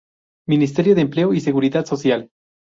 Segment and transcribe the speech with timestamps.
[0.47, 2.31] Ministerio de Empleo y Seguridad Social.